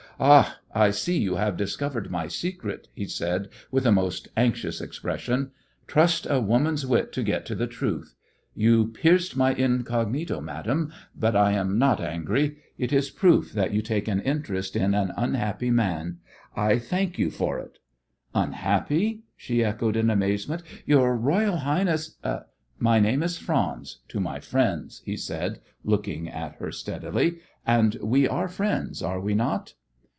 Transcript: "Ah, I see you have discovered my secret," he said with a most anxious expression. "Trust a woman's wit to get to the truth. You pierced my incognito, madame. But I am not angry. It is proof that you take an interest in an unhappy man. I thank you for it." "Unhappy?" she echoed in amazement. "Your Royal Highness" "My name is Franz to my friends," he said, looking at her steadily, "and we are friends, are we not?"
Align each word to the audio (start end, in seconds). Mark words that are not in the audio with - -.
"Ah, 0.23 0.59
I 0.71 0.91
see 0.91 1.17
you 1.17 1.37
have 1.37 1.57
discovered 1.57 2.11
my 2.11 2.27
secret," 2.27 2.87
he 2.93 3.05
said 3.05 3.49
with 3.71 3.87
a 3.87 3.91
most 3.91 4.27
anxious 4.37 4.79
expression. 4.79 5.49
"Trust 5.87 6.27
a 6.29 6.39
woman's 6.39 6.85
wit 6.85 7.11
to 7.13 7.23
get 7.23 7.43
to 7.47 7.55
the 7.55 7.65
truth. 7.65 8.13
You 8.53 8.89
pierced 8.89 9.35
my 9.35 9.55
incognito, 9.55 10.39
madame. 10.39 10.93
But 11.15 11.35
I 11.35 11.53
am 11.53 11.79
not 11.79 11.99
angry. 11.99 12.57
It 12.77 12.93
is 12.93 13.09
proof 13.09 13.53
that 13.53 13.71
you 13.73 13.81
take 13.81 14.07
an 14.07 14.21
interest 14.21 14.75
in 14.75 14.93
an 14.93 15.11
unhappy 15.17 15.71
man. 15.71 16.19
I 16.55 16.77
thank 16.77 17.17
you 17.17 17.31
for 17.31 17.57
it." 17.57 17.79
"Unhappy?" 18.35 19.23
she 19.35 19.65
echoed 19.65 19.95
in 19.97 20.11
amazement. 20.11 20.61
"Your 20.85 21.17
Royal 21.17 21.57
Highness" 21.57 22.17
"My 22.77 22.99
name 22.99 23.23
is 23.23 23.39
Franz 23.39 24.01
to 24.09 24.19
my 24.19 24.39
friends," 24.39 25.01
he 25.03 25.17
said, 25.17 25.61
looking 25.83 26.29
at 26.29 26.57
her 26.57 26.71
steadily, 26.71 27.39
"and 27.65 27.95
we 28.03 28.27
are 28.27 28.47
friends, 28.47 29.01
are 29.01 29.19
we 29.19 29.33
not?" 29.33 29.73